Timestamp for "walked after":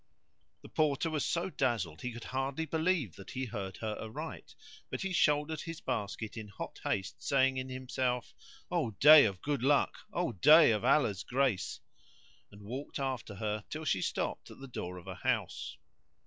12.63-13.35